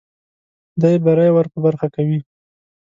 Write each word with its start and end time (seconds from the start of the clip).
خدای 0.71 0.95
بری 1.05 1.29
ور 1.35 1.47
په 1.53 1.57
برخه 1.65 1.87
کوي. 1.95 2.19